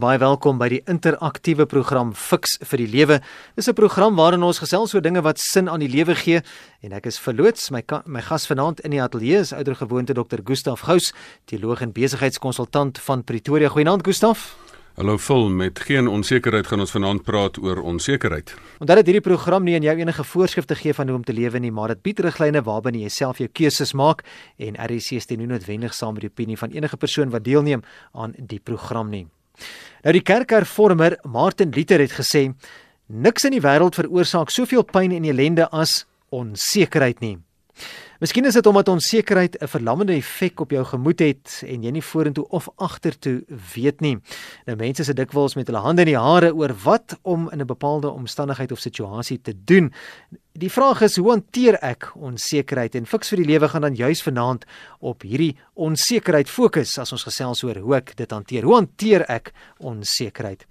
[0.00, 3.18] Baie welkom by die interaktiewe program Fix vir die Lewe.
[3.54, 6.40] Dis 'n program waarin ons gesels oor dinge wat sin aan die lewe gee
[6.80, 10.40] en ek is verloots my my gas vanaand in die ateljee is oudergewoonte Dr.
[10.42, 11.12] Gustaf Gous,
[11.44, 13.68] teoloog en besigheidskonsultant van Pretoria.
[13.68, 14.56] Goeienaand Gustaf.
[14.96, 18.54] Hallo Phil, met geen onsekerheid gaan ons vanaand praat oor onsekerheid.
[18.78, 21.58] Omdat dit hierdie program nie aan jou enige voorskrifte gee van hoe om te lewe
[21.58, 24.24] nie, maar dit bied riglyne waarbinne jy self jou keuses maak
[24.56, 27.82] en RC steun nie noodwendig saam met die opinie van enige persoon wat deelneem
[28.12, 29.26] aan die program nie.
[30.04, 32.48] Nou die kerkhervormer Martin Luther het gesê
[33.06, 37.36] niks in die wêreld veroorsaak soveel pyn en ellende as onsekerheid nie.
[38.20, 42.02] Miskien is dit omdat onsekerheid 'n verlammende effek op jou gemoed het en jy nie
[42.02, 44.18] vorentoe of agtertoe weet nie.
[44.66, 47.66] Nou mense sit dikwels met hulle hande in die hare oor wat om in 'n
[47.66, 49.92] bepaalde omstandigheid of situasie te doen.
[50.52, 54.22] Die vraag is hoe hanteer ek onsekerheid en fiks vir die lewe gaan dan juis
[54.22, 54.64] vanaand
[55.00, 58.62] op hierdie onsekerheid fokus as ons gesels oor hoe ek dit hanteer.
[58.62, 60.66] Hoe hanteer ek onsekerheid?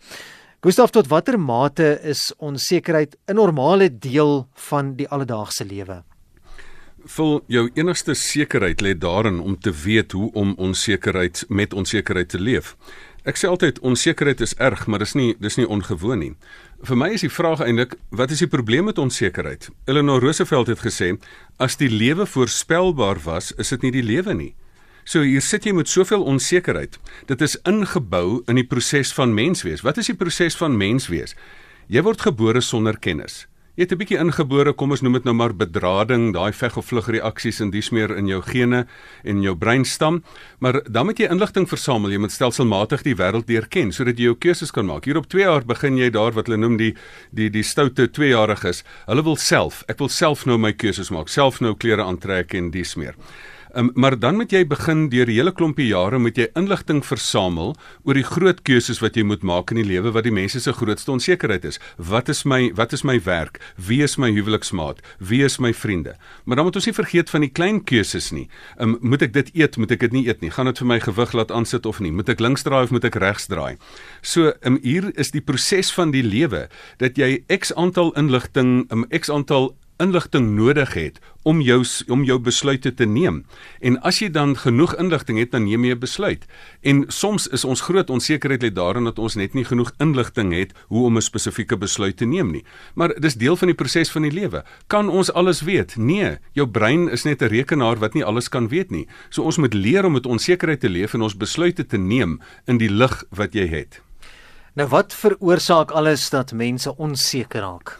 [0.62, 6.04] Gustav, tot watter mate is onsekerheid 'n normale deel van die alledaagse lewe?
[7.06, 12.40] Vul jou enigste sekerheid lê daarin om te weet hoe om onsekerheid met onsekerheid te
[12.40, 12.76] leef.
[13.24, 16.32] Ek sê altyd onsekerheid is erg, maar dis nie dis nie ongewoon nie.
[16.88, 19.70] Vir my is die vraag eintlik, wat is die probleem met onsekerheid?
[19.86, 21.12] Eleanor Roosevelt het gesê,
[21.60, 24.54] as die lewe voorspelbaar was, is dit nie die lewe nie.
[25.04, 27.00] So hier sit jy met soveel onsekerheid.
[27.28, 29.84] Dit is ingebou in die proses van menswees.
[29.84, 31.36] Wat is die proses van menswees?
[31.90, 33.48] Jy word gebore sonder kennis.
[33.80, 36.86] Jy het 'n bietjie ingebore, kom ons noem dit nou maar bedrading, daai veg of
[36.86, 38.86] vlug reaksies en dis meer in jou gene
[39.24, 40.22] en jou breinstam,
[40.60, 44.24] maar dan moet jy inligting versamel, jy moet stelselmatig die wêreld leer ken sodat jy
[44.24, 45.06] jou keuses kan maak.
[45.06, 46.94] Hier op 2 jaar begin jy daar wat hulle noem die
[47.32, 48.84] die die stoute 2-jariges.
[49.08, 52.72] Hulle wil self, ek wil self nou my keuses maak, self nou klere aantrek en
[52.72, 53.16] dis meer.
[53.76, 57.76] Um, maar dan moet jy begin deur 'n hele klompie jare moet jy inligting versamel
[58.04, 60.74] oor die groot keuses wat jy moet maak in die lewe wat die mense se
[60.74, 61.80] grootste onsekerheid is.
[61.98, 63.60] Wat is my wat is my werk?
[63.78, 65.02] Wie is my huweliksmaat?
[65.20, 66.16] Wie is my vriende?
[66.46, 68.50] Maar dan moet ons nie vergeet van die klein keuses nie.
[68.80, 69.78] Um, moet ek dit eet?
[69.78, 70.50] Moet ek dit nie eet nie?
[70.50, 72.12] Gaan dit vir my gewig laat aansit of nie?
[72.12, 73.78] Moet ek links draai of moet ek regs draai?
[74.22, 79.06] So, um, hier is die proses van die lewe dat jy X aantal inligting, um,
[79.10, 83.44] X aantal inligting nodig het om jou om jou besluite te neem.
[83.80, 86.46] En as jy dan genoeg inligting het, dan neem jy 'n besluit.
[86.82, 90.74] En soms is ons groot onsekerheid lê daarin dat ons net nie genoeg inligting het
[90.88, 92.64] hoe om 'n spesifieke besluit te neem nie.
[92.96, 94.64] Maar dis deel van die proses van die lewe.
[94.88, 95.96] Kan ons alles weet?
[95.98, 99.08] Nee, jou brein is net 'n rekenaar wat nie alles kan weet nie.
[99.30, 102.78] So ons moet leer om met onsekerheid te leef en ons besluite te neem in
[102.78, 104.02] die lig wat jy het.
[104.74, 107.98] Nou wat veroorsaak alles dat mense onseker raak?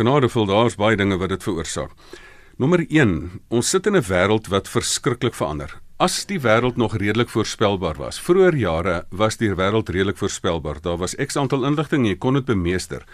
[0.00, 1.90] Genadevol, daar's baie dinge wat dit veroorsaak.
[2.56, 3.10] Nommer 1,
[3.52, 5.76] ons sit in 'n wêreld wat verskriklik verander.
[5.98, 8.20] As die wêreld nog redelik voorspelbaar was.
[8.20, 10.80] Vroeger jare was die wêreld redelik voorspelbaar.
[10.80, 13.04] Daar was X aantal inligting en jy kon dit bemeester.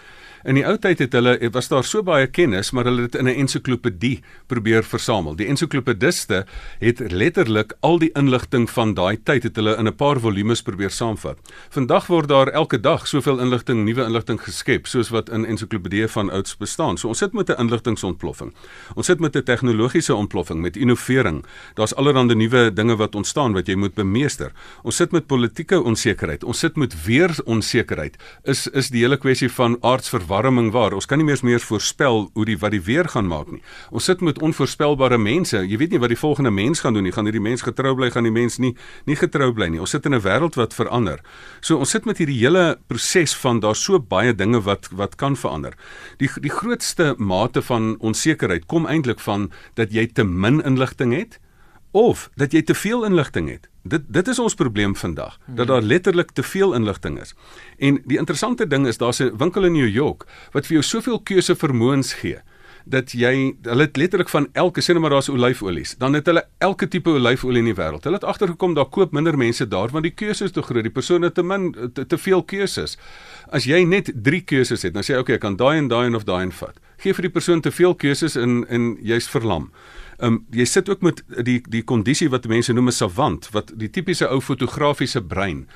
[0.45, 3.21] In die ou tyd het hulle was daar so baie kennis, maar hulle het dit
[3.21, 5.35] in 'n ensiklopedie probeer versamel.
[5.35, 6.45] Die ensiklopediste
[6.79, 10.89] het letterlik al die inligting van daai tyd het hulle in 'n paar volumes probeer
[10.89, 11.37] saamvat.
[11.69, 16.29] Vandag word daar elke dag soveel inligting, nuwe inligting geskep soos wat in ensiklopedieë van
[16.29, 16.97] ouds bestaan.
[16.97, 18.53] So ons sit met 'n inligtingontploffing.
[18.95, 21.45] Ons sit met 'n tegnologiese ontploffing met innovering.
[21.73, 24.51] Daar's allerlei nuwe dinge wat ontstaan wat jy moet bemeester.
[24.83, 26.43] Ons sit met politieke onsekerheid.
[26.43, 28.17] Ons sit met weer onsekerheid.
[28.43, 30.93] Is is die hele kwessie van aardsverwarring verwarming waar.
[30.93, 33.61] Ons kan nie meer meer voorspel hoe die wat die weer gaan maak nie.
[33.91, 35.57] Ons sit met onvoorspelbare mense.
[35.57, 37.13] Jy weet nie wat die volgende mens gaan doen nie.
[37.15, 39.79] Gaan hierdie mens getrou bly, gaan die mens nie nie getrou bly nie.
[39.79, 41.21] Ons sit in 'n wêreld wat verander.
[41.61, 45.35] So ons sit met hierdie hele proses van daar so baie dinge wat wat kan
[45.35, 45.73] verander.
[46.17, 51.39] Die die grootste mate van onsekerheid kom eintlik van dat jy te min inligting het
[51.97, 53.69] of dat jy te veel inligting het.
[53.87, 57.33] Dit dit is ons probleem vandag, dat daar letterlik te veel inligting is.
[57.77, 61.19] En die interessante ding is daar's 'n winkel in New York wat vir jou soveel
[61.19, 62.41] keuse vermoëns gee
[62.87, 63.33] dat jy
[63.67, 67.09] hulle het letterlik van elke sê net maar daar's olyfolies, dan het hulle elke tipe
[67.09, 68.05] olyfolie in die wêreld.
[68.07, 70.93] Hulle het agtergekom daar koop minder mense daar want die keuse is te groot, die
[70.93, 72.97] persone te min te, te veel keuses.
[73.51, 76.07] As jy net 3 keuses het, dan sê jy okay, ek kan daai en daai
[76.07, 76.79] en of daai en vat.
[77.03, 79.71] Gee vir die persoon te veel keuses en en jy's verlam.
[80.17, 83.71] Ehm um, jy sit ook met die die kondisie wat mense noem 'n savant, wat
[83.75, 85.67] die tipiese ou fotografiese brein.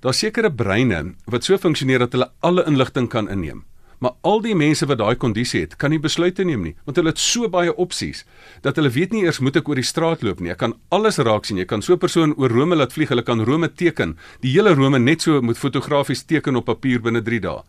[0.00, 3.64] Daar's sekere breine wat so funksioneer dat hulle alle inligting kan inneem.
[3.98, 7.08] Maar al die mense wat daai kondisie het, kan nie besluite neem nie, want hulle
[7.08, 8.24] het so baie opsies
[8.62, 10.50] dat hulle weet nie eers moet ek oor die straat loop nie.
[10.52, 11.56] Ek kan alles raak sien.
[11.56, 14.18] Jy kan so 'n persoon oor Rome laat vlieg, hulle kan Rome teken.
[14.42, 17.62] Die hele Rome net so moet fotografies teken op papier binne 3 dae.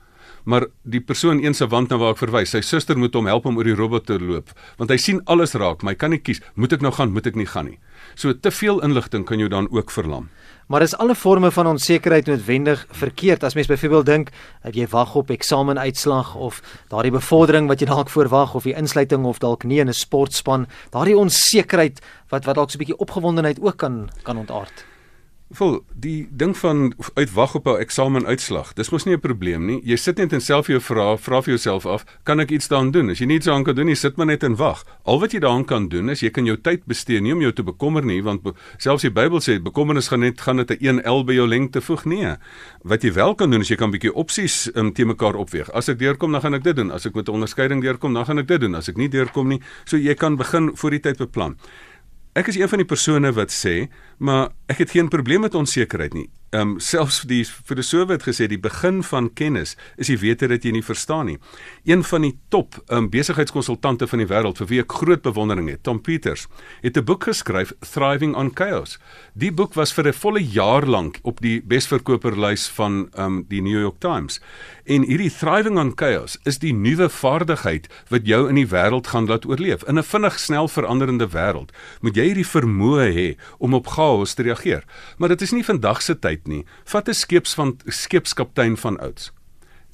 [0.48, 3.46] Maar die persoon eens se wand na waar ek verwys, sy suster moet hom help
[3.50, 6.24] om oor die robot te loop, want hy sien alles raak, maar hy kan nie
[6.24, 7.80] kies, moet ek nou gaan, moet ek nie gaan nie.
[8.16, 10.30] So te veel inligting kan jou dan ook verlam.
[10.68, 14.32] Maar is alle forme van onsekerheid noodwendig verkeerd as mens byvoorbeeld dink
[14.76, 16.60] jy wag op eksamenuitslag of
[16.92, 20.68] daardie bevordering wat jy dalk voorwag of die insluiting of dalk nie in 'n sportspan,
[20.92, 24.86] daardie onsekerheid wat wat dalk so 'n bietjie opgewondenheid ook kan kan ontaard.
[25.56, 28.74] Vol die ding van uitwag op 'n eksamenuitslag.
[28.74, 29.82] Dis mos nie 'n probleem nie.
[29.84, 32.92] Jy sit net en self jou vra, vra vir jouself af, kan ek iets daaraan
[32.92, 33.10] doen?
[33.10, 34.84] As jy iets daaraan kan doen nie, sit maar net en wag.
[35.04, 37.54] Al wat jy daaraan kan doen is jy kan jou tyd bestee nie om jou
[37.54, 38.42] te bekommer nie, want
[38.78, 42.06] selfs die Bybel sê bekommernis gaan net gaan net 'n 1L by jou lengte voeg
[42.06, 42.36] nie.
[42.84, 45.72] Wat jy wel kan doen is jy kan 'n bietjie opsies um, te mekaar opweeg.
[45.72, 46.92] As ek deurkom, dan gaan ek dit doen.
[46.92, 48.76] As ek met 'n onderskeiding deurkom, dan gaan ek dit doen.
[48.76, 51.56] As ek nie deurkom nie, so jy kan begin voor die tyd beplan.
[52.38, 53.88] Ek is een van die persone wat sê,
[54.22, 56.28] maar ek het geen probleem met onsekerheid nie.
[56.50, 60.64] Ehm um, selfs die filosofe het gesê die begin van kennis is die wete dat
[60.64, 61.38] jy nie verstaan nie.
[61.84, 65.68] Een van die top ehm um, besigheidskonsultante van die wêreld vir wie ek groot bewondering
[65.68, 66.48] het, Tom Peters,
[66.82, 68.98] het 'n boek geskryf, Thriving on Chaos.
[69.34, 73.62] Die boek was vir 'n volle jaar lank op die besverkoperslys van ehm um, die
[73.62, 74.40] New York Times.
[74.86, 79.28] En hierdie Thriving on Chaos is die nuwe vaardigheid wat jou in die wêreld gaan
[79.28, 79.84] laat oorleef.
[79.84, 84.44] In 'n vinnig snel veranderende wêreld, moet jy hierdie vermoë hê om op chaos te
[84.44, 84.84] reageer.
[85.18, 86.66] Maar dit is nie vandag se tyd nie.
[86.86, 89.32] Vat 'n skeps van skepskaptein van ouds.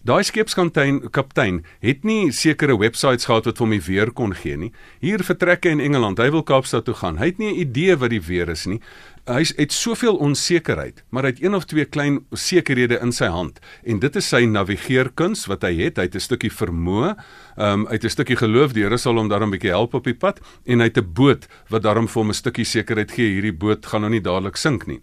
[0.03, 4.73] Daai skepskaptein kaptein het nie sekere websites gehad wat hom die weer kon gee nie.
[4.99, 6.19] Hier vertrek hy in Engeland.
[6.19, 7.21] Hy wil Kaapstad toe gaan.
[7.21, 8.81] Hy het nie 'n idee wat die weer is nie.
[9.23, 13.61] Hy het soveel onsekerheid, maar hy het een of twee klein sekerhede in sy hand
[13.87, 15.95] en dit is sy navigeerkuns wat hy het.
[15.95, 17.15] Hy het 'n stukkie vermoë,
[17.55, 20.03] um, hy het 'n stukkie geloof die Here sal hom daarom 'n bietjie help op
[20.03, 23.31] die pad en hy het 'n boot wat daarom vir hom 'n stukkie sekerheid gee.
[23.31, 24.99] Hierdie boot gaan nou nie dadelik sink nie.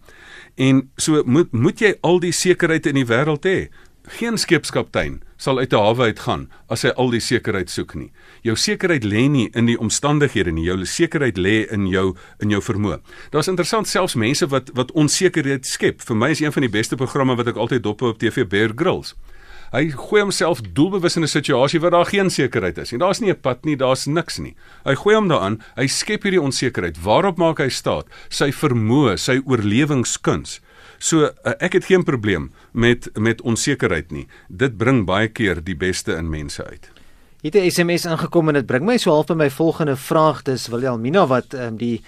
[0.55, 3.69] En so moet moet jy al die sekerheid in die wêreld hê.
[4.07, 8.11] Geen skepskaptein sal uit 'n hawe uitgaan as hy al die sekerheid soek nie.
[8.41, 12.61] Jou sekerheid lê nie in die omstandighede nie, jou sekerheid lê in jou in jou
[12.61, 12.99] vermoë.
[13.29, 16.01] Daar's interessant selfs mense wat wat onsekerheid skep.
[16.01, 18.71] Vir my is een van die beste programme wat ek altyd dop op TV Bear
[18.75, 19.15] Grylls.
[19.71, 22.99] Hy gooi homself doelbewus in 'n situasie waar daar geen sekerheid is nie.
[22.99, 24.55] Daar's nie 'n pad nie, daar's niks nie.
[24.83, 26.97] Hy gooi hom daaraan, hy skep hierdie onsekerheid.
[27.03, 28.05] Waarop maak hy staat?
[28.29, 30.59] Sy vermoë, sy oorlewingskuns.
[31.01, 34.27] So uh, ek het geen probleem met met onsekerheid nie.
[34.47, 36.91] Dit bring baie keer die beste in mense uit.
[37.41, 40.41] Het 'n SMS ingekom en dit bring my so half by my volgende vraag.
[40.41, 42.01] Dis Wilhelmina wat um, die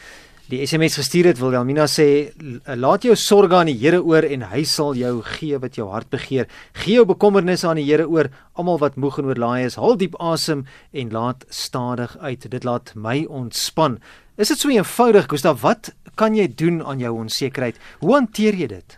[0.52, 1.40] die SMS gestuur het.
[1.40, 2.34] Wilhelmina sê
[2.76, 6.10] laat jou sorges aan die Here oor en hy sal jou gee wat jou hart
[6.12, 6.50] begeer.
[6.84, 8.30] Gee jou bekommernisse aan die Here oor.
[8.60, 12.50] Almal wat moeg en oorlaai is, haal diep asem en laat stadig uit.
[12.52, 14.00] Dit laat my ontspan.
[14.38, 15.62] Is dit so eenvoudig, Gustav?
[15.62, 17.80] Wat kan jy doen aan jou onsekerheid?
[18.02, 18.98] Hoe hanteer jy dit?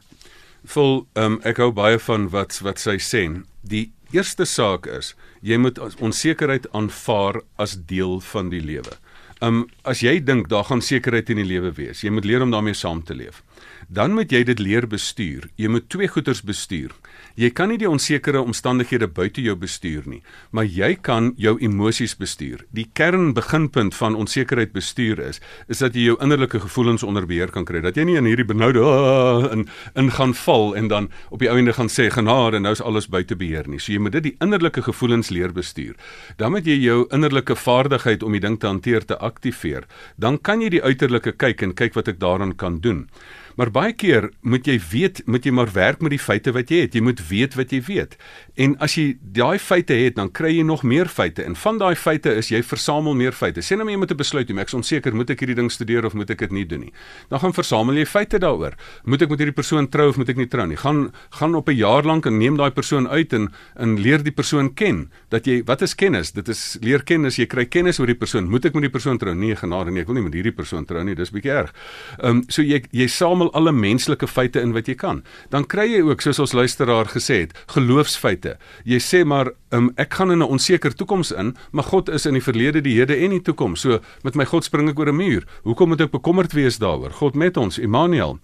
[0.65, 3.27] Vol um, ek hou baie van wat wat sy sê.
[3.61, 5.13] Die eerste saak is
[5.45, 8.97] jy moet onsekerheid aanvaar as deel van die lewe.
[9.43, 12.51] Um as jy dink daar gaan sekerheid in die lewe wees, jy moet leer om
[12.51, 13.41] daarmee saam te leef.
[13.87, 15.49] Dan moet jy dit leer bestuur.
[15.55, 16.93] Jy moet twee goeters bestuur.
[17.35, 20.21] Jy kan nie die onsekere omstandighede buite jou bestuur nie,
[20.55, 22.63] maar jy kan jou emosies bestuur.
[22.71, 27.51] Die kern beginpunt van onsekerheid bestuur is is dat jy jou innerlike gevoelens onder beheer
[27.51, 27.81] kan kry.
[27.83, 29.67] Dat jy nie in hierdie benoude ah, in
[29.99, 33.35] in gaan val en dan op die einde gaan sê genade, nou is alles buite
[33.35, 33.79] beheer nie.
[33.79, 35.95] So jy moet dit die innerlike gevoelens leer bestuur.
[36.37, 39.83] Dan moet jy jou innerlike vaardigheid om die ding te hanteer te aktiveer.
[40.15, 43.09] Dan kan jy die uiterlike kyk en kyk wat ek daaraan kan doen.
[43.55, 46.81] Maar baie keer moet jy weet, moet jy maar werk met die feite wat jy
[46.85, 46.95] het.
[46.95, 48.17] Jy moet weet wat jy weet.
[48.59, 51.43] En as jy daai feite het, dan kry jy nog meer feite.
[51.43, 53.63] En van daai feite is jy versamel meer feite.
[53.63, 54.59] Sê nou jy moet 'n besluit neem.
[54.59, 56.93] Ek is onseker, moet ek hierdie ding studeer of moet ek dit nie doen nie.
[57.29, 58.73] Dan gaan versamel jy feite daaroor.
[59.05, 60.77] Moet ek met hierdie persoon trou of moet ek nie trou nie?
[60.77, 64.31] Gaan gaan op 'n jaar lank en neem daai persoon uit en en leer die
[64.31, 65.11] persoon ken.
[65.29, 66.31] Dat jy wat is kennis?
[66.31, 67.37] Dit is leer kennis.
[67.37, 68.49] Jy kry kennis oor die persoon.
[68.49, 69.33] Moet ek met die persoon trou?
[69.33, 71.15] Nee, genade nee, ek wil nie met hierdie persoon trou nie.
[71.15, 71.73] Dis bietjie erg.
[72.19, 75.23] Ehm um, so jy jy samel samel alle menslike feite in wat jy kan.
[75.51, 78.57] Dan kry jy ook soos ons luisteraar gesê het, geloofsfeite.
[78.85, 82.33] Jy sê maar um, ek gaan in 'n onseker toekoms in, maar God is in
[82.33, 83.81] die verlede, die hede en die toekoms.
[83.81, 85.43] So met my God spring ek oor 'n muur.
[85.63, 87.11] Hoekom moet ek bekommerd wees daaroor?
[87.11, 88.39] God met ons, Immanuel.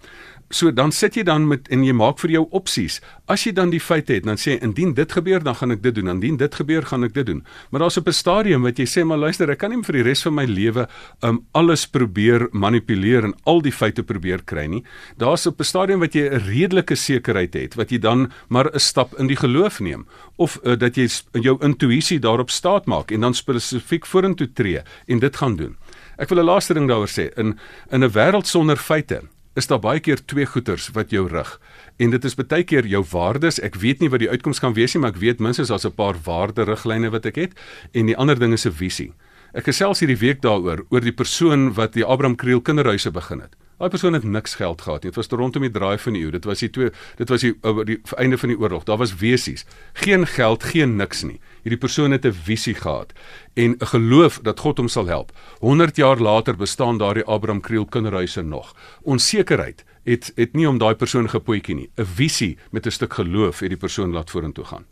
[0.52, 3.00] So dan sit jy dan met en jy maak vir jou opsies.
[3.26, 5.94] As jy dan die feite het, dan sê indien dit gebeur, dan gaan ek dit
[5.94, 6.10] doen.
[6.12, 7.40] Indien dit gebeur, gaan ek dit doen.
[7.70, 10.02] Maar daar's op 'n stadium wat jy sê maar luister, ek kan nie vir die
[10.02, 10.88] res van my lewe
[11.22, 14.84] um alles probeer manipuleer en al die feite probeer kry nie.
[15.16, 18.78] Daar's op 'n stadium wat jy 'n redelike sekerheid het wat jy dan maar 'n
[18.78, 20.06] stap in die geloof neem
[20.36, 25.18] of uh, dat jy jou intuïsie daarop staat maak en dan spesifiek vorentoe tree en
[25.18, 25.76] dit gaan doen.
[26.16, 27.58] Ek wil 'n laaste ding daaroor sê in
[27.90, 29.22] in 'n wêreld sonder feite
[29.54, 31.60] is daar baie keer twee goeters wat jou rig.
[31.96, 33.60] En dit is baie keer jou waardes.
[33.60, 35.92] Ek weet nie wat die uitkoms gaan wees nie, maar ek weet minstens daar's 'n
[35.92, 37.52] paar waarderiglyne wat ek het
[37.92, 39.12] en die ander ding is 'n visie.
[39.52, 43.56] Ek gesels hierdie week daaroor oor die persoon wat die Abraham Kriel kinderhuise begin het.
[43.82, 45.10] Daai persoon het niks geld gehad nie.
[45.10, 46.30] Dit was rondom die draai van die eeu.
[46.30, 48.84] Dit was die twee dit was die, die, die einde van die oorlog.
[48.86, 49.64] Daar was wesies.
[49.98, 51.40] Geen geld, geen niks nie.
[51.64, 53.12] Hierdie persoon het 'n visie gehad
[53.54, 55.32] en 'n geloof dat God hom sal help.
[55.58, 58.76] 100 jaar later bestaan daardie Abraham Kriel kinderhuise nog.
[59.02, 61.90] Onsekerheid het het nie om daai persoon gepoetjie nie.
[61.96, 64.84] 'n Visie met 'n stuk geloof het die persoon laat vorentoe gaan.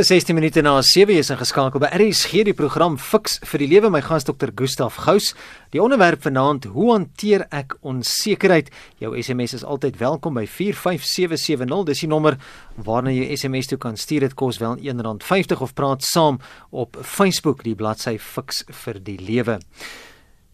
[0.00, 3.90] Dis 16 minute na 7 is ingeskakel by RSG die program Fix vir die lewe
[3.92, 5.34] my gas dokter Gustaf Gous.
[5.76, 8.70] Die onderwerp vanaand: Hoe hanteer ek onsekerheid?
[8.96, 11.84] Jou SMS is altyd welkom by 45770.
[11.92, 12.38] Dis die nommer
[12.80, 14.24] waarna jy SMS toe kan stuur.
[14.24, 16.40] Dit kos wel R1.50 of praat saam
[16.72, 19.60] op Facebook die bladsy Fix vir die lewe.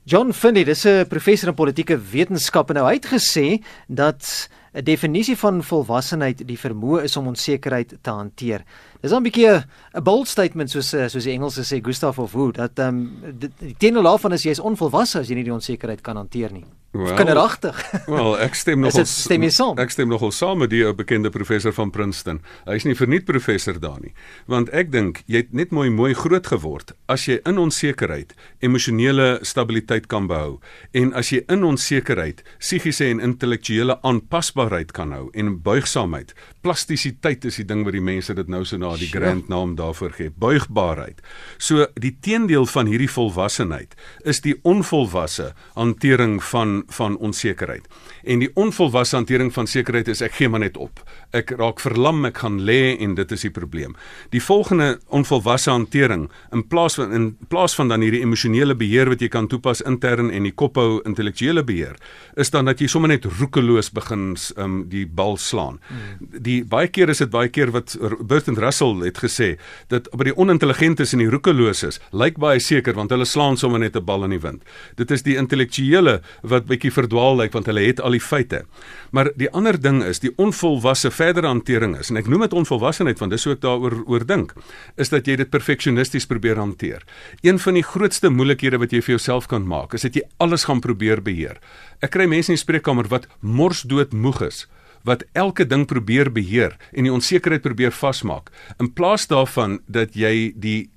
[0.06, 4.84] John Finley, dis 'n professor in politieke wetenskap en nou hy het gesê dat 'n
[4.84, 8.64] definisie van volwassenheid die vermoë is om onsekerheid te hanteer.
[9.00, 12.56] Dis 'n bietjie 'n bold statement soos eh, soos die Engelse sê Gustav of Wood
[12.56, 16.00] dat ehm um, die teenoor daarvan is jy is onvolwasse as jy nie die onsekerheid
[16.02, 16.64] kan hanteer nie.
[16.96, 17.76] Well, kinderagtig.
[18.06, 19.76] Wel, ek stem nogal stem saam.
[19.82, 22.40] Ek stem nogal saam met die ou bekende professor van Princeton.
[22.64, 24.14] Hy is nie verniet professor daar nie.
[24.50, 28.32] Want ek dink jy het net mooi mooi groot geword as jy in onsekerheid
[28.64, 30.56] emosionele stabiliteit kan behou
[30.96, 36.32] en as jy in onsekerheid psigiese en intellektuele aanpasbaarheid kan hou en buigsaamheid.
[36.64, 40.10] Plastisiteit is die ding wat die mense dit nou so na die grand naam daarvoor
[40.16, 40.30] gee.
[40.30, 41.22] Buigbaarheid.
[41.58, 47.86] So die teendeel van hierdie volwassenheid is die onvolwasse hantering van van onsekerheid.
[48.24, 51.02] En die onvolwasse hantering van sekerheid is ek gee maar net op.
[51.36, 53.96] Ek raak verlam, ek gaan lê en dit is die probleem.
[54.30, 59.22] Die volgende onvolwasse hantering in plaas van in plaas van dan hierdie emosionele beheer wat
[59.22, 61.96] jy kan toepas intern en die kophou intellektuele beheer,
[62.36, 65.80] is dan dat jy sommer net roekeloos begin um, die bal slaan.
[65.88, 66.28] Hmm.
[66.42, 69.56] Die baie keer is dit baie keer wat Bertrand Russell het gesê
[69.88, 73.96] dat by die onintelligentes en die roekeloses lyk baie seker want hulle slaan sommer net
[73.96, 74.62] 'n bal in die wind.
[74.96, 78.64] Dit is die intellektuele wat bietjie verdwaal lyk want hulle het al die feite.
[79.10, 83.18] Maar die ander ding is die onvolwasse verdere hantering is en ek noem dit onvolwassenheid
[83.18, 84.54] want dis hoe ek daaroor oor dink
[84.96, 87.02] is dat jy dit perfeksionisties probeer hanteer.
[87.42, 90.64] Een van die grootste moeilikhede wat jy vir jouself kan maak is dat jy alles
[90.64, 91.60] gaan probeer beheer.
[92.00, 94.66] Ek kry mense in die spreekkamer wat morsdood moeg is
[95.06, 98.50] wat elke ding probeer beheer en die onsekerheid probeer vasmaak
[98.82, 100.90] in plaas daarvan dat jy die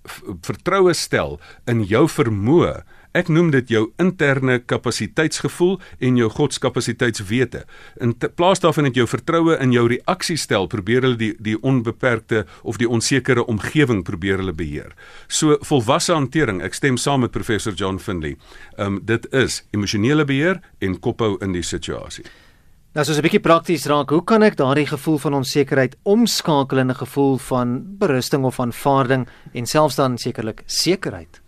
[0.45, 1.37] vertroue stel
[1.69, 2.79] in jou vermoë
[3.17, 7.63] Ek noem dit jou interne kapasiteitsgevoel en jou godskapasiteitswete.
[8.05, 12.77] In plaas daarvan dat jou vertroue in jou reaksiestel probeer hulle die die onbeperkte of
[12.77, 14.93] die onsekere omgewing probeer hulle beheer.
[15.27, 18.37] So volwasse hantering, ek stem saam met professor John Finley.
[18.77, 22.27] Ehm um, dit is emosionele beheer en kophou in die situasie.
[22.89, 26.89] Nou soos 'n bietjie prakties raak, hoe kan ek daardie gevoel van onsekerheid omskakel in
[26.89, 31.41] 'n gevoel van berusting of aanvaarding en selfs dan sekerlik sekerheid?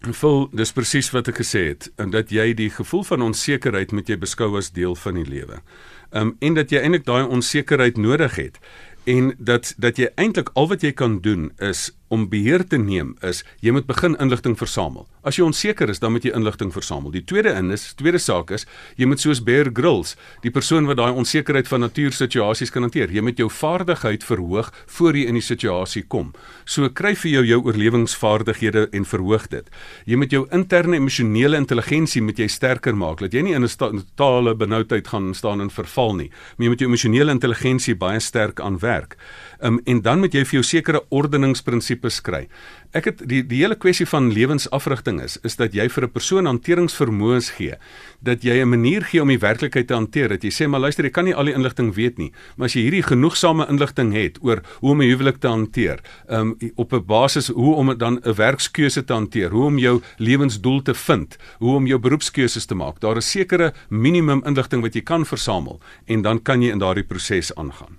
[0.00, 4.08] Vol, dis presies wat ek gesê het, en dat jy die gevoel van onsekerheid met
[4.08, 5.62] jy beskou as deel van die lewe.
[6.10, 8.58] Um en dat jy eintlik daai onsekerheid nodig het
[9.04, 13.14] en dat dat jy eintlik al wat jy kan doen is om beheer te neem
[13.24, 15.06] is jy moet begin inligting versamel.
[15.24, 17.12] As jy onseker is, dan moet jy inligting versamel.
[17.14, 18.66] Die tweede in is tweede saak is
[19.00, 20.12] jy moet soos Bear Grylls,
[20.44, 25.16] die persoon wat daai onsekerheid van natuursituasies kan hanteer, jy moet jou vaardigheid verhoog voor
[25.16, 26.34] jy in die situasie kom.
[26.66, 29.72] So kry vir jou jou oorlewingsvaardighede en verhoog dit.
[30.10, 33.68] Jy moet jou interne emosionele intelligensie moet jy sterker maak dat jy nie in 'n
[33.78, 38.60] totale benoudheid gaan staan en verval nie, maar jy moet jou emosionele intelligensie baie sterk
[38.60, 39.16] aanwerk.
[39.62, 42.48] Um, en dan moet jy vir jou sekere ordeningsprinsipes kry.
[42.92, 46.46] Ek het die die hele kwessie van lewensafrigting is is dat jy vir 'n persoon
[46.46, 47.74] hanteringsvermoëns gee,
[48.20, 50.28] dat jy 'n manier gee om die werklikheid te hanteer.
[50.28, 52.74] Dat jy sê maar luister, ek kan nie al die inligting weet nie, maar as
[52.74, 57.04] jy hierdie genoegsame inligting het oor hoe om 'n huwelik te hanteer, um, op 'n
[57.06, 61.76] basis hoe om dan 'n werkskeuse te hanteer, hoe om jou lewensdoel te vind, hoe
[61.76, 63.00] om jou beroepskeuses te maak.
[63.00, 67.04] Daar is sekere minimum inligting wat jy kan versamel en dan kan jy in daardie
[67.04, 67.96] proses aangaan.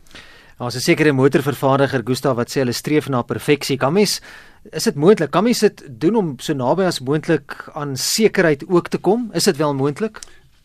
[0.57, 3.77] Daar's 'n sekere motorvervaardiger Gustav wat sê hulle streef na perfeksie.
[3.77, 4.21] Kan mens
[4.71, 5.31] is dit moontlik?
[5.31, 9.29] Kan mens dit doen om so naby as moontlik aan sekerheid ook te kom?
[9.33, 10.19] Is dit wel moontlik?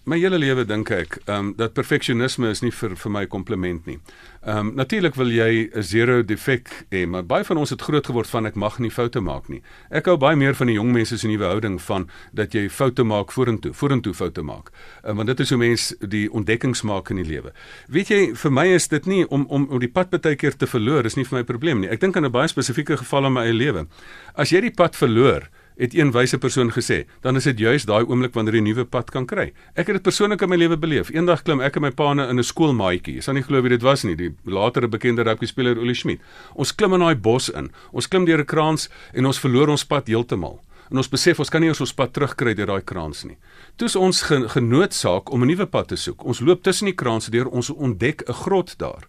[0.08, 3.84] My hele lewe dink ek, ehm um, dat perfeksionisme is nie vir vir my kompliment
[3.86, 3.98] nie.
[4.40, 8.06] Ehm um, natuurlik wil jy 'n zero defek hê, maar baie van ons het groot
[8.06, 9.60] geword van ek mag nie foute maak nie.
[9.90, 13.04] Ek hou baie meer van die jong mense se nuwe houding van dat jy foute
[13.04, 14.70] maak vorentoe, vorentoe foute maak.
[15.04, 17.52] Um, want dit is hoe mens die ontdekkings maak in die lewe.
[17.88, 20.66] Weet jy, vir my is dit nie om om om die pad baie keer te
[20.66, 21.88] verloor, is nie vir my probleem nie.
[21.88, 23.86] Ek dink aan 'n baie spesifieke geval in my eie lewe.
[24.34, 28.04] As jy die pad verloor, het een wyse persoon gesê, dan is dit juis daai
[28.04, 29.52] oomblik wanneer jy 'n nuwe pad kan kry.
[29.74, 31.10] Ek het dit persoonlik in my lewe beleef.
[31.10, 33.14] Eendag klim ek en my pa in 'n skoolmaatjie.
[33.14, 36.20] Jy sal nie glo wie dit was nie, die latere bekende rugby speler Olie Schmidt.
[36.54, 37.70] Ons klim in daai bos in.
[37.92, 40.60] Ons klim deur 'n kraans en ons verloor ons pad heeltemal.
[40.90, 43.36] En ons besef ons kan nie ons pad terugkry deur daai kraans nie.
[43.76, 46.24] Toe's ons genoodsaak om 'n nuwe pad te soek.
[46.24, 49.08] Ons loop tussen die kraanse deur, ons ontdek 'n grot daar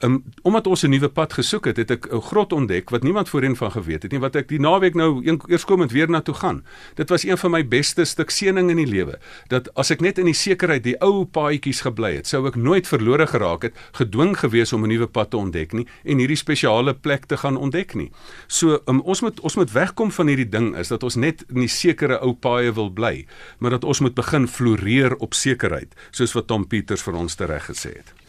[0.00, 3.28] um, omdat ons 'n nuwe pad gesoek het, het ek 'n grot ontdek wat niemand
[3.28, 6.34] voorheen van geweet het nie wat ek die naweek nou eers komend weer na toe
[6.34, 6.64] gaan.
[6.94, 10.18] Dit was een van my beste stuk seëning in die lewe dat as ek net
[10.18, 14.36] in die sekerheid die ou paadjies gebly het, sou ek nooit verlore geraak het, gedwing
[14.38, 17.94] gewees om 'n nuwe pad te ontdek nie en hierdie spesiale plek te gaan ontdek
[17.94, 18.10] nie.
[18.46, 21.60] So um, ons moet ons moet wegkom van hierdie ding is dat ons net in
[21.60, 23.26] die sekere ou paaie wil bly,
[23.58, 27.64] maar dat ons moet begin floreer op sekerheid, soos wat Tom Peters vir ons tereg
[27.64, 28.19] gesê het.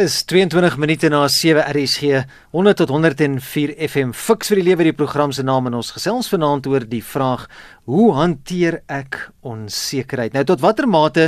[0.00, 2.22] Is 22 minute na 7 RSG
[2.54, 6.30] 100 tot 104 FM fiks vir die lewe die program se naam en ons gesels
[6.32, 7.42] vanaand oor die vraag
[7.84, 11.26] hoe hanteer ek onsekerheid nou tot watter mate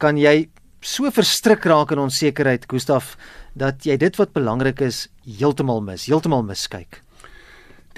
[0.00, 0.46] kan jy
[0.80, 3.12] so verstrik raak in onsekerheid Gustaf
[3.52, 7.02] dat jy dit wat belangrik is heeltemal mis heeltemal miskyk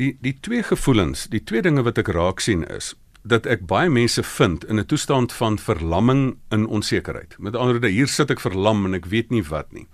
[0.02, 3.90] die die twee gevoelens die twee dinge wat ek raak sien is dat ek baie
[3.90, 7.34] mense vind in 'n toestand van verlamming in onsekerheid.
[7.38, 9.86] Met ander woorde, hier sit ek verlam en ek weet nie wat nie.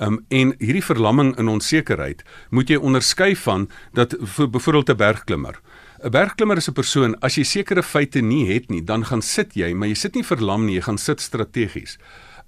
[0.00, 5.60] Um en hierdie verlamming in onsekerheid moet jy onderskei van dat vir byvoorbeeld 'n bergklimmer.
[6.02, 9.54] 'n Bergklimmer is 'n persoon as jy sekere feite nie het nie, dan gaan sit
[9.54, 11.98] jy, maar jy sit nie verlam nie, jy gaan sit strategies.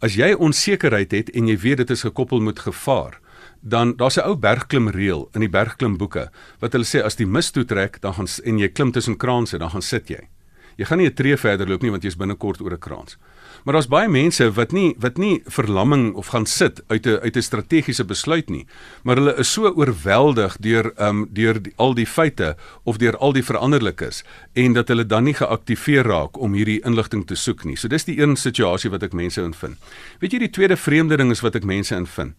[0.00, 3.20] As jy onsekerheid het en jy weet dit is gekoppel met gevaar,
[3.60, 6.30] dan daar's 'n ou bergklimreël in die bergklimboeke
[6.60, 9.58] wat hulle sê as die mis toe trek, dan gaan en jy klim tussen kraanse,
[9.58, 10.28] dan gaan sit jy.
[10.76, 13.16] Jy gaan nie 'n tree verder loop nie want jy's binnekort oor 'n kraans.
[13.64, 17.36] Maar daar's baie mense wat nie wat nie verlamming of gaan sit uit 'n uit
[17.36, 18.66] 'n strategiese besluit nie,
[19.02, 23.32] maar hulle is so oorweldig deur um deur die, al die feite of deur al
[23.32, 27.76] die veranderlikes en dat hulle dan nie geaktiveer raak om hierdie inligting te soek nie.
[27.76, 29.78] So dis die een situasie wat ek mense invind.
[30.18, 32.34] Weet jy die tweede vreemde ding is wat ek mense invind.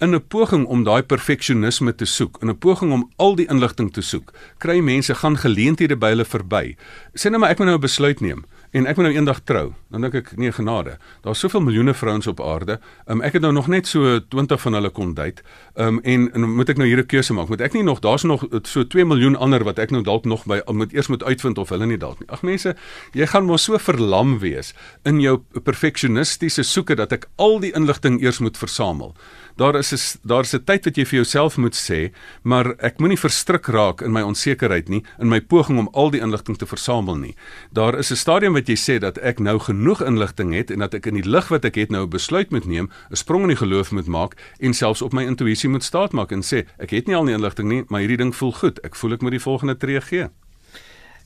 [0.00, 3.92] In 'n poging om daai perfeksionisme te soek, in 'n poging om al die inligting
[3.92, 6.76] te soek, kry mense gaan geleenthede by hulle verby.
[7.14, 9.66] Sê nou maar ek moet nou 'n besluit neem en ek moet nou eendag trou,
[9.92, 10.96] dan dink ek nee genade.
[11.24, 12.78] Daar's soveel miljoene vrouens op aarde.
[13.06, 15.44] Um, ek het nou nog net so 20 van hulle kon date.
[15.76, 17.48] Um, en, en moet ek nou hier 'n keuse maak?
[17.52, 20.46] Moet ek nie nog daar's nog so 2 miljoen ander wat ek nou dalk nog
[20.46, 22.28] by moet eers moet uitvind of hulle nie dalk nie.
[22.28, 22.74] Ag mense,
[23.12, 28.22] jy gaan mos so verlam wees in jou perfeksionistiese soeke dat ek al die inligting
[28.22, 29.14] eers moet versamel
[29.56, 32.12] daar is 'n daar's 'n tyd wat jy vir jouself moet sê,
[32.42, 36.20] maar ek moenie verstrik raak in my onsekerheid nie, in my poging om al die
[36.20, 37.34] inligting te versamel nie.
[37.72, 40.94] Daar is 'n stadium wat jy sê dat ek nou genoeg inligting het en dat
[40.94, 43.48] ek in die lig wat ek het nou 'n besluit moet neem, 'n sprong in
[43.48, 47.06] die geloof moet maak en selfs op my intuïsie moet staatmaak en sê ek het
[47.06, 48.78] nie al die inligting nie, maar hierdie ding voel goed.
[48.84, 50.28] Ek voel ek moet die volgende tree gee.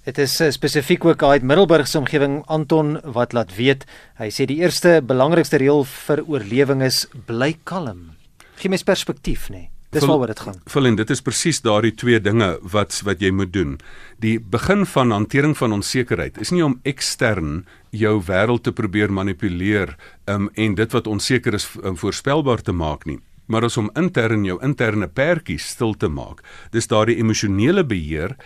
[0.07, 3.83] Dit is uh, spesifiek ook uit Middelburg se omgewing Anton wat laat weet.
[4.21, 8.16] Hy sê die eerste belangrikste reël vir oorlewing is bly kalm.
[8.57, 9.67] Geen mes perspektief nê.
[9.67, 9.71] Nee.
[9.97, 10.57] Dis waaroor dit gaan.
[10.69, 13.77] Volin, dit is presies daardie twee dinge wat wat jy moet doen.
[14.21, 17.63] Die begin van hantering van onsekerheid is nie om ekstern
[17.97, 19.95] jou wêreld te probeer manipuleer
[20.27, 24.45] um, en dit wat onseker is um, voorspelbaar te maak nie maar as om intern
[24.45, 26.43] jou interne pertjies stil te maak.
[26.75, 28.37] Dis daardie emosionele beheer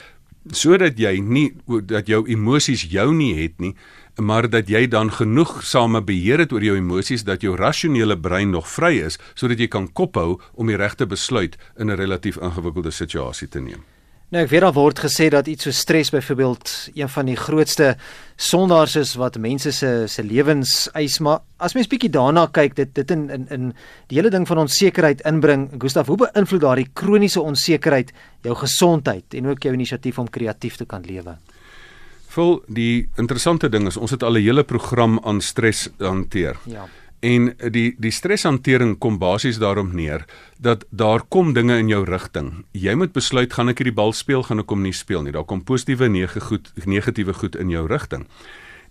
[0.57, 1.51] sodat jy nie
[1.89, 3.75] dat jou emosies jou nie het nie
[4.17, 8.51] maar dat jy dan genoeg same beheer het oor jou emosies dat jou rasionele brein
[8.51, 12.91] nog vry is sodat jy kan kophou om die regte besluit in 'n relatief ingewikkelde
[12.91, 13.85] situasie te neem.
[14.31, 17.97] Nou ek weet daar word gesê dat iets so stres byvoorbeeld een van die grootste
[18.37, 22.95] sondaars is wat mense se se lewens eis maar as mens bietjie daarna kyk dit
[22.95, 23.73] dit in in in
[24.07, 28.13] die hele ding van onsekerheid inbring Gustaf hoe beïnvloed daardie kroniese onsekerheid
[28.47, 31.35] jou gesondheid en ook jou inisiatief om kreatief te kan lewe
[32.31, 36.87] Vol die interessante ding is ons het al 'n hele program aan stres hanteer Ja
[37.21, 40.25] En die die streshantering kom basies daarop neer
[40.57, 42.65] dat daar kom dinge in jou rigting.
[42.73, 45.35] Jy moet besluit gaan ek hierdie bal speel, gaan ek hom nie speel nie.
[45.37, 46.17] Daar kom positiewe en
[46.89, 48.25] negatiewe goed in jou rigting.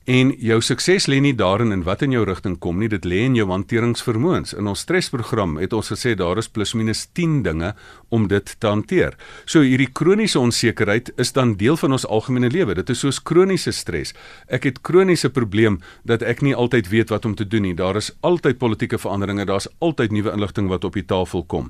[0.08, 3.26] En jou sukses lê nie daarin in wat in jou rigting kom nie, dit lê
[3.28, 4.56] in jou hanteringsvermoëns.
[4.58, 7.74] In ons stresprogram het ons gesê daar is plus minus 10 dinge
[8.10, 9.18] om dit te hanteer.
[9.46, 12.74] So hierdie kroniese onsekerheid is dan deel van ons algemene lewe.
[12.80, 14.16] Dit is soos kroniese stres.
[14.48, 15.78] Ek het kroniese probleem
[16.10, 17.76] dat ek nie altyd weet wat om te doen nie.
[17.78, 21.70] Daar is altyd politieke veranderinge, daar's altyd nuwe inligting wat op die tafel kom.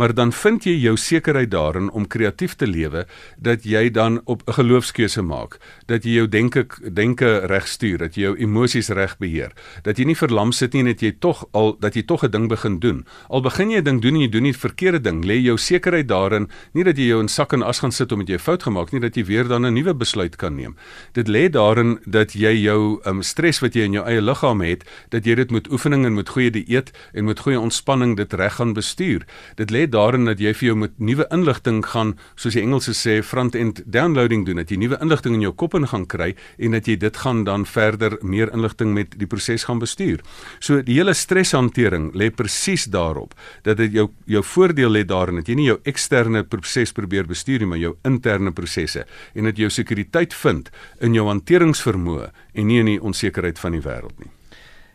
[0.00, 3.04] Maar dan vind jy jou sekerheid daarin om kreatief te lewe
[3.36, 7.98] dat jy dan op 'n geloofskeuse maak, dat jy jou denke denke reg reg stuur,
[7.98, 9.52] dat jy jou emosies reg beheer,
[9.84, 12.30] dat jy nie verlam sit nie en dat jy tog al dat jy tog 'n
[12.30, 13.04] ding begin doen.
[13.28, 15.56] Al begin jy 'n ding doen en jy doen nie die verkeerde ding, lê jou
[15.56, 18.38] sekerheid daarin, nie dat jy jou in sak en as gaan sit omdat jy 'n
[18.38, 20.76] fout gemaak nie, dat jy weer dan 'n nuwe besluit kan neem.
[21.12, 24.84] Dit lê daarin dat jy jou um, stres wat jy in jou eie liggaam het,
[25.10, 28.54] dat jy dit met oefening en met goeie dieet en met goeie ontspanning dit reg
[28.54, 29.24] gaan bestuur.
[29.56, 33.22] Dit lê daarin dat jy vir jou met nuwe inligting gaan, soos die Engelse sê,
[33.22, 36.86] front-end downloading doen, dat jy nuwe inligting in jou kop in gaan kry en dat
[36.86, 40.24] jy dit gaan dan verder meer inligting met die proses gaan bestuur.
[40.58, 45.48] So die hele streshantering lê presies daarop dat dit jou jou voordeel lê daarin dat
[45.48, 49.68] jy nie jou eksterne proses probeer bestuur nie, maar jou interne prosesse en dat jy
[49.68, 54.32] jou sekuriteit vind in jou hanteringsvermoë en nie in die onsekerheid van die wêreld nie.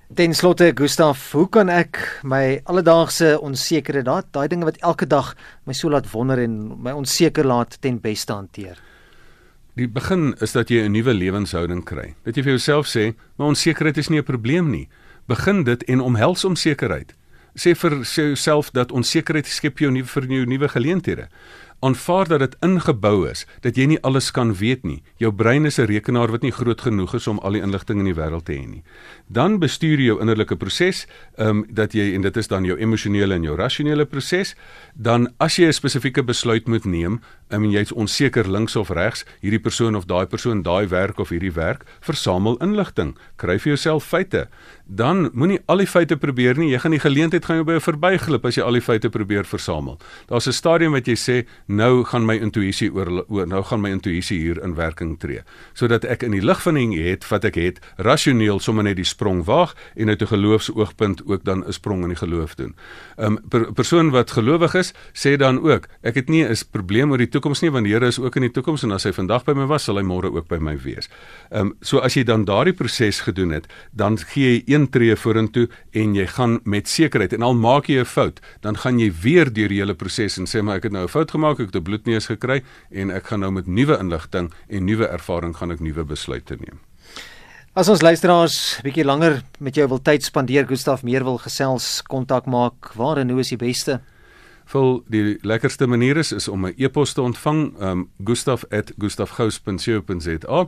[0.09, 5.35] Ten slotte Gustaf, hoe kan ek my alledaagse onsekerheid, daai dinge wat elke dag
[5.69, 8.81] my so laat wonder en my onseker laat ten beste hanteer?
[9.79, 12.15] Die begin is dat jy 'n nuwe lewenshouding kry.
[12.23, 14.89] Dat jy vir jouself sê, "Maar onsekerheid is nie 'n probleem nie."
[15.27, 17.15] Begin dit en omhels onsekerheid.
[17.55, 21.29] Sê vir jouself dat onsekerheid skep jou nuwe vir jou nuwe geleenthede
[21.79, 25.01] aanvaar dat dit ingebou is dat jy nie alles kan weet nie.
[25.17, 28.05] Jou brein is 'n rekenaar wat nie groot genoeg is om al die inligting in
[28.05, 28.83] die wêreld te hê nie.
[29.27, 32.77] Dan bestuur jy jou innerlike proses, ehm um, dat jy en dit is dan jou
[32.77, 34.55] emosionele en jou rasionele proses,
[34.93, 39.25] dan as jy 'n spesifieke besluit moet neem, um, en jy's onseker links of regs,
[39.41, 44.03] hierdie persoon of daai persoon, daai werk of hierdie werk, versamel inligting, kry vir jouself
[44.03, 44.47] feite.
[44.85, 48.45] Dan moenie al die feite probeer nie, jy gaan die geleentheid gaan jou by verbyglip
[48.45, 49.99] as jy al die feite probeer versamel.
[50.27, 53.91] Daar's 'n stadium wat jy sê nou gaan my intuïsie oor, oor nou gaan my
[53.93, 55.43] intuïsie hier in werking tree
[55.77, 59.07] sodat ek in die lig van die het wat ek het rasioneel sommer net die
[59.07, 62.75] sprong waag en uit 'n geloofsoogpunt ook dan 'n sprong in die geloof doen.
[63.17, 67.11] 'n um, per, persoon wat gelowig is sê dan ook ek het nie 'n probleem
[67.11, 69.11] oor die toekoms nie want die Here is ook in die toekoms en as hy
[69.11, 71.09] vandag by my was sal hy môre ook by my wees.
[71.51, 75.15] Ehm um, so as jy dan daardie proses gedoen het dan gee jy een tree
[75.15, 79.11] vorentoe en jy gaan met sekerheid en al maak jy 'n fout dan gaan jy
[79.21, 81.75] weer deur die hele proses en sê maar ek het nou 'n fout gemaak ek
[81.75, 85.79] 'n bloedneus gekry en ek gaan nou met nuwe inligting en nuwe ervaring gaan ek
[85.79, 86.79] nuwe besluite neem.
[87.73, 92.45] As ons luisteraars bietjie langer met jou wil tyd spandeer, Gustaf meer wil gesels, kontak
[92.45, 93.99] maak, waar en hoe is die beste?
[94.69, 100.67] Vul die lekkerste manier is is om 'n e-pos te ontvang, um gustaf@gustafgous.co.za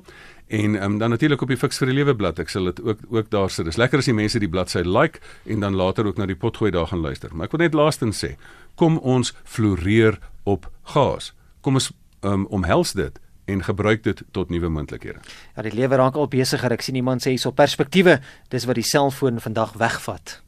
[0.51, 2.39] en um, dan natuurlik op die Fix vir die Lewe blad.
[2.43, 3.65] Ek sal dit ook ook daar sit.
[3.69, 6.73] Dis lekker as die mense die bladsy like en dan later ook na die potgooi
[6.75, 7.31] daar gaan luister.
[7.31, 8.33] Maar ek wil net laastens sê,
[8.75, 11.31] kom ons floreer op gas.
[11.63, 11.91] Kom ons
[12.27, 13.19] um, omhels dit
[13.51, 15.23] en gebruik dit tot nuwe moontlikhede.
[15.55, 16.75] Ja, die lewe raak al besigger.
[16.75, 18.19] Ek sien iemand sê hierso perspektiewe,
[18.51, 20.41] dis wat die selfoon vandag wegvat.